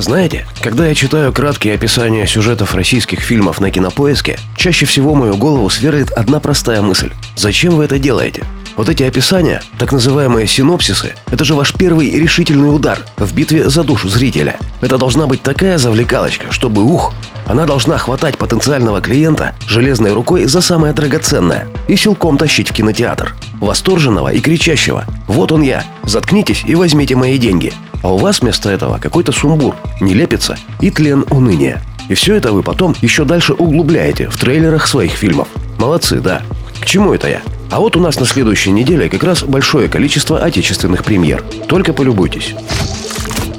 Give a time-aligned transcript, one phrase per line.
[0.00, 5.68] Знаете, когда я читаю краткие описания сюжетов российских фильмов на кинопоиске, чаще всего мою голову
[5.68, 7.12] сверлит одна простая мысль.
[7.36, 8.44] Зачем вы это делаете?
[8.76, 13.84] Вот эти описания, так называемые синопсисы, это же ваш первый решительный удар в битве за
[13.84, 14.56] душу зрителя.
[14.80, 17.12] Это должна быть такая завлекалочка, чтобы ух,
[17.50, 23.34] она должна хватать потенциального клиента железной рукой за самое драгоценное и силком тащить в кинотеатр.
[23.60, 25.82] Восторженного и кричащего «Вот он я!
[26.04, 27.72] Заткнитесь и возьмите мои деньги!»
[28.04, 31.82] А у вас вместо этого какой-то сумбур, нелепица и тлен уныния.
[32.08, 35.48] И все это вы потом еще дальше углубляете в трейлерах своих фильмов.
[35.76, 36.42] Молодцы, да.
[36.80, 37.42] К чему это я?
[37.72, 41.42] А вот у нас на следующей неделе как раз большое количество отечественных премьер.
[41.66, 42.54] Только полюбуйтесь.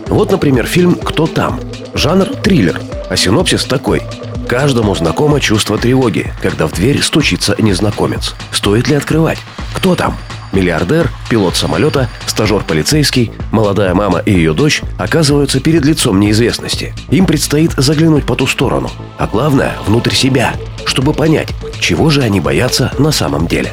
[0.07, 1.59] Вот, например, фильм «Кто там?».
[1.93, 4.01] Жанр– триллер, а синопсис такой.
[4.47, 8.35] Каждому знакомо чувство тревоги, когда в дверь стучится незнакомец.
[8.51, 9.39] Стоит ли открывать?
[9.73, 10.17] Кто там?
[10.51, 16.93] Миллиардер, пилот самолета, стажер полицейский, молодая мама и ее дочь оказываются перед лицом неизвестности.
[17.09, 20.53] Им предстоит заглянуть по ту сторону, а главное– внутрь себя,
[20.85, 23.71] чтобы понять, чего же они боятся на самом деле.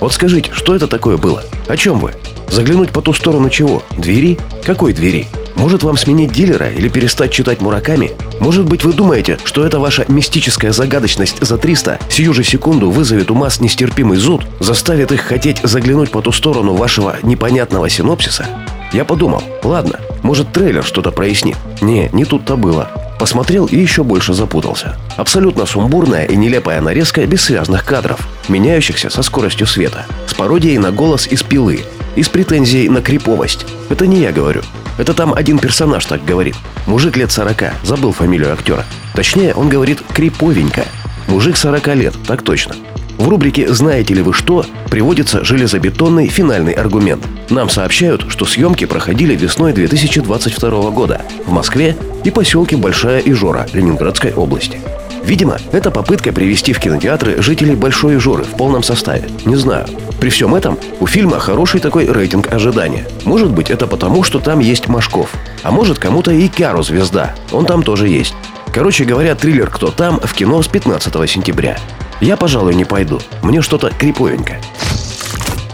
[0.00, 1.44] Вот скажите, что это такое было?
[1.68, 2.12] О чем вы?
[2.50, 3.82] Заглянуть по ту сторону чего?
[3.96, 4.38] Двери?
[4.64, 5.28] Какой двери?
[5.56, 8.12] Может вам сменить дилера или перестать читать Мураками?
[8.40, 13.30] Может быть вы думаете, что эта ваша мистическая загадочность за 300 сию же секунду вызовет
[13.30, 18.46] у масс нестерпимый зуд, заставит их хотеть заглянуть по ту сторону вашего непонятного синопсиса?
[18.92, 21.56] Я подумал, ладно, может трейлер что-то прояснит.
[21.80, 22.90] Не, не тут-то было.
[23.18, 24.96] Посмотрел и еще больше запутался.
[25.16, 31.26] Абсолютно сумбурная и нелепая нарезка бессвязных кадров, меняющихся со скоростью света, с пародией на голос
[31.26, 31.80] из пилы
[32.14, 33.66] и с претензией на криповость.
[33.88, 34.62] Это не я говорю.
[34.98, 36.56] Это там один персонаж так говорит.
[36.86, 38.84] Мужик лет 40, забыл фамилию актера.
[39.14, 40.84] Точнее, он говорит «криповенько».
[41.28, 42.76] Мужик 40 лет, так точно.
[43.18, 47.24] В рубрике «Знаете ли вы что?» приводится железобетонный финальный аргумент.
[47.50, 54.32] Нам сообщают, что съемки проходили весной 2022 года в Москве и поселке Большая Ижора Ленинградской
[54.34, 54.80] области.
[55.26, 59.28] Видимо, это попытка привести в кинотеатры жителей Большой Ижоры в полном составе.
[59.44, 59.86] Не знаю.
[60.20, 63.04] При всем этом у фильма хороший такой рейтинг ожидания.
[63.24, 65.30] Может быть, это потому, что там есть Машков.
[65.64, 67.34] А может, кому-то и Кяру звезда.
[67.50, 68.36] Он там тоже есть.
[68.72, 71.76] Короче говоря, триллер «Кто там» в кино с 15 сентября.
[72.20, 73.18] Я, пожалуй, не пойду.
[73.42, 74.58] Мне что-то криповенько.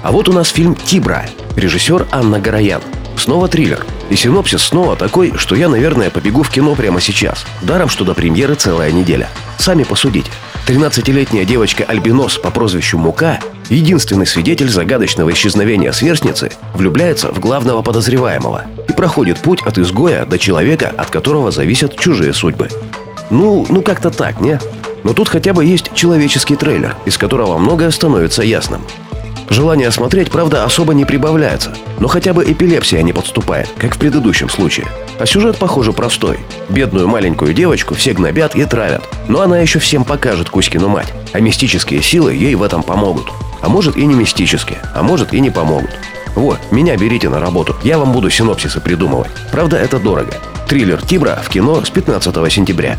[0.02, 1.26] А вот у нас фильм «Тибра».
[1.56, 2.80] Режиссер Анна Гороян.
[3.16, 3.84] Снова триллер.
[4.10, 7.44] И синопсис снова такой, что я, наверное, побегу в кино прямо сейчас.
[7.62, 9.28] Даром, что до премьеры целая неделя.
[9.58, 10.30] Сами посудите.
[10.66, 18.66] 13-летняя девочка Альбинос по прозвищу Мука, единственный свидетель загадочного исчезновения сверстницы, влюбляется в главного подозреваемого
[18.88, 22.68] и проходит путь от изгоя до человека, от которого зависят чужие судьбы.
[23.30, 24.60] Ну, ну как-то так, не?
[25.04, 28.82] Но тут хотя бы есть человеческий трейлер, из которого многое становится ясным.
[29.52, 34.48] Желание смотреть, правда, особо не прибавляется, но хотя бы эпилепсия не подступает, как в предыдущем
[34.48, 34.86] случае.
[35.18, 36.38] А сюжет, похоже, простой.
[36.70, 41.40] Бедную маленькую девочку все гнобят и травят, но она еще всем покажет Кузькину мать, а
[41.40, 43.26] мистические силы ей в этом помогут.
[43.60, 45.90] А может и не мистические, а может и не помогут.
[46.34, 49.30] Вот, меня берите на работу, я вам буду синопсисы придумывать.
[49.50, 50.32] Правда, это дорого.
[50.66, 52.96] Триллер «Тибра» в кино с 15 сентября.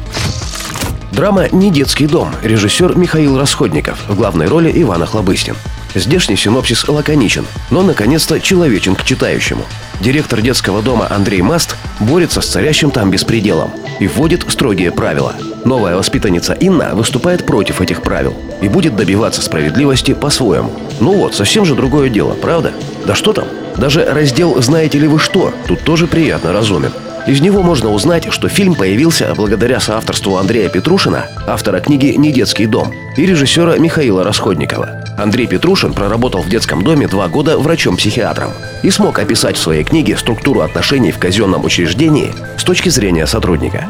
[1.12, 2.30] Драма «Не детский дом».
[2.44, 3.98] Режиссер Михаил Расходников.
[4.08, 5.56] В главной роли Иван Охлобыстин.
[5.96, 9.64] Здешний синопсис лаконичен, но наконец-то человечен к читающему.
[10.00, 15.36] Директор детского дома Андрей Маст борется с царящим там беспределом и вводит строгие правила.
[15.66, 20.72] Новая воспитанница Инна выступает против этих правил и будет добиваться справедливости по-своему.
[21.00, 22.74] Ну вот, совсем же другое дело, правда?
[23.06, 23.48] Да что там?
[23.78, 26.92] Даже раздел «Знаете ли вы что?» тут тоже приятно разумен.
[27.26, 32.66] Из него можно узнать, что фильм появился благодаря соавторству Андрея Петрушина, автора книги «Не детский
[32.66, 35.03] дом», и режиссера Михаила Расходникова.
[35.18, 38.52] Андрей Петрушин проработал в детском доме два года врачом-психиатром
[38.82, 43.88] и смог описать в своей книге структуру отношений в казенном учреждении с точки зрения сотрудника.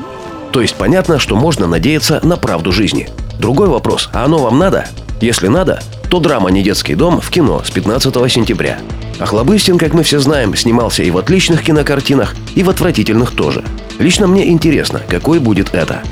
[0.51, 3.09] То есть понятно, что можно надеяться на правду жизни.
[3.39, 4.85] Другой вопрос, а оно вам надо?
[5.21, 8.77] Если надо, то драма «Не детский дом» в кино с 15 сентября.
[9.19, 13.63] Охлобыстин, как мы все знаем, снимался и в отличных кинокартинах, и в отвратительных тоже.
[13.99, 16.03] Лично мне интересно, какой будет это.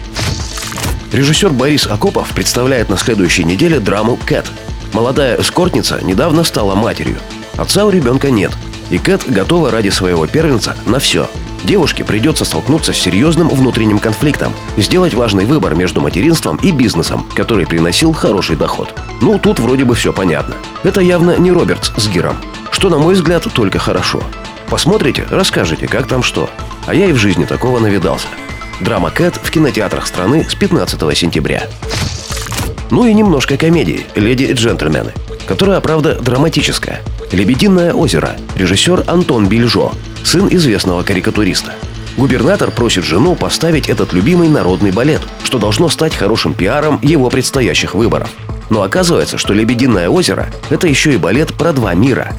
[1.11, 4.45] Режиссер Борис Акопов представляет на следующей неделе драму «Кэт».
[4.93, 7.17] Молодая эскортница недавно стала матерью.
[7.57, 8.51] Отца у ребенка нет,
[8.89, 11.29] и Кэт готова ради своего первенца на все.
[11.63, 17.67] Девушке придется столкнуться с серьезным внутренним конфликтом, сделать важный выбор между материнством и бизнесом, который
[17.67, 18.93] приносил хороший доход.
[19.21, 20.55] Ну, тут вроде бы все понятно.
[20.83, 22.37] Это явно не Робертс с Гиром,
[22.71, 24.23] что, на мой взгляд, только хорошо.
[24.69, 26.49] Посмотрите, расскажете, как там что.
[26.87, 28.27] А я и в жизни такого навидался.
[28.79, 31.67] Драма «Кэт» в кинотеатрах страны с 15 сентября.
[32.91, 35.13] Ну и немножко комедии «Леди и джентльмены»,
[35.47, 37.01] которая, правда, драматическая.
[37.31, 39.93] «Лебединое озеро», режиссер Антон Бельжо,
[40.25, 41.71] сын известного карикатуриста.
[42.17, 47.95] Губернатор просит жену поставить этот любимый народный балет, что должно стать хорошим пиаром его предстоящих
[47.95, 48.29] выборов.
[48.69, 52.33] Но оказывается, что «Лебединое озеро»— это еще и балет про два мира.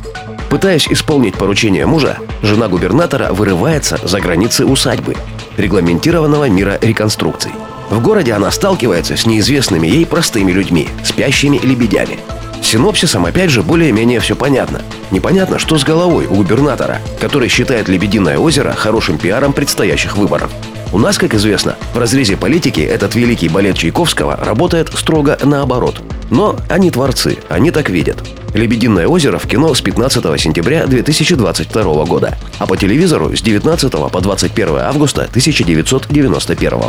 [0.50, 5.16] Пытаясь исполнить поручение мужа, жена губернатора вырывается за границы усадьбы,
[5.62, 7.52] регламентированного мира реконструкций.
[7.88, 12.18] В городе она сталкивается с неизвестными ей простыми людьми, спящими лебедями–
[12.72, 14.80] синопсисом опять же более-менее все понятно.
[15.10, 20.50] Непонятно, что с головой у губернатора, который считает Лебединое озеро хорошим пиаром предстоящих выборов.
[20.92, 26.02] У нас, как известно, в разрезе политики этот великий балет Чайковского работает строго наоборот.
[26.30, 28.22] Но они творцы, они так видят.
[28.52, 34.20] «Лебединое озеро» в кино с 15 сентября 2022 года, а по телевизору с 19 по
[34.20, 36.80] 21 августа 1991.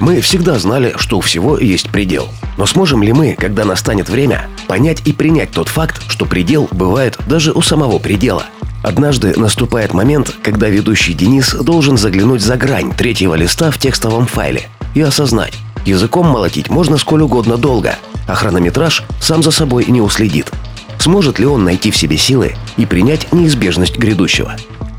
[0.00, 2.26] Мы всегда знали, что у всего есть предел.
[2.56, 7.16] Но сможем ли мы, когда настанет время, понять и принять тот факт, что предел бывает
[7.28, 8.46] даже у самого предела?
[8.84, 14.68] Однажды наступает момент, когда ведущий Денис должен заглянуть за грань третьего листа в текстовом файле
[14.92, 15.54] и осознать,
[15.86, 17.96] языком молотить можно сколь угодно долго,
[18.28, 20.52] а хронометраж сам за собой не уследит.
[20.98, 24.54] Сможет ли он найти в себе силы и принять неизбежность грядущего?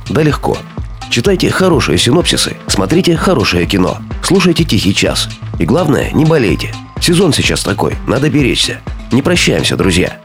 [0.10, 0.58] Да легко.
[1.12, 5.30] Читайте хорошие синопсисы, смотрите хорошее кино, слушайте «Тихий час».
[5.60, 6.74] И главное, не болейте.
[7.00, 8.82] Сезон сейчас такой, надо беречься.
[9.12, 10.25] Не прощаемся, друзья.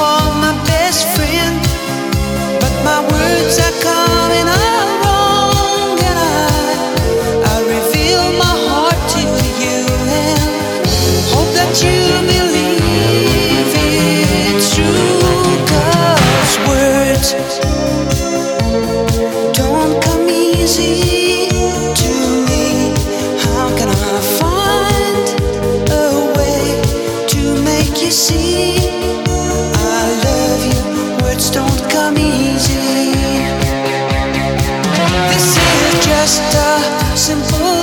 [0.00, 1.60] melodies my best friend.
[2.60, 3.79] But my words are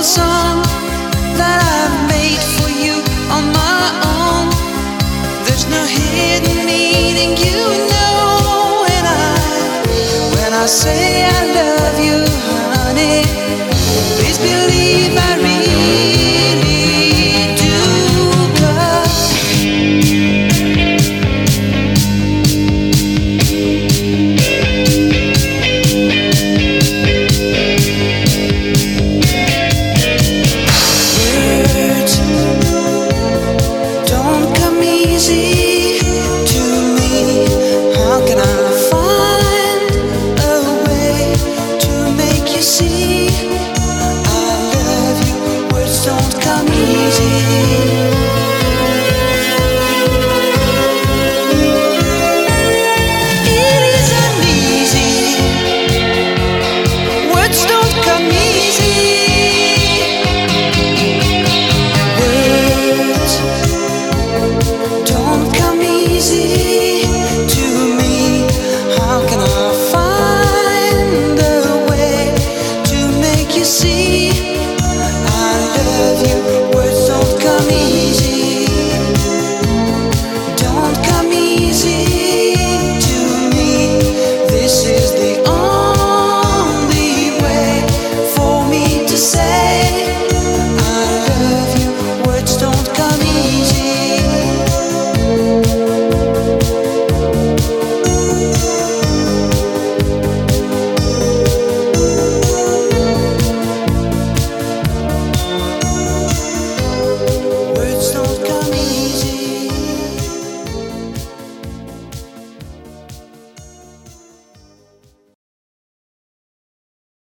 [0.08, 0.67] 心